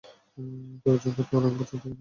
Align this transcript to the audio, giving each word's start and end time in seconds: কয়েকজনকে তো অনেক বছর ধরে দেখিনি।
কয়েকজনকে 0.81 1.23
তো 1.29 1.33
অনেক 1.37 1.53
বছর 1.53 1.75
ধরে 1.75 1.79
দেখিনি। 1.79 1.89